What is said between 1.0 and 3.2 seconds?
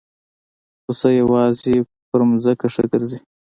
یوازې په ځمکه ښه ګرځي.